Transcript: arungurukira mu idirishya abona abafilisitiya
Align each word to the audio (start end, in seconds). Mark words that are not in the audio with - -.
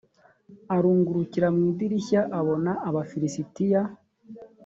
arungurukira 0.75 1.47
mu 1.55 1.61
idirishya 1.71 2.21
abona 2.39 2.71
abafilisitiya 2.87 3.81